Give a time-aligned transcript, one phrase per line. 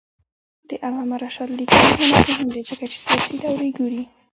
[0.69, 4.03] د علامه رشاد لیکنی هنر مهم دی ځکه چې سیاسي دورې ګوري.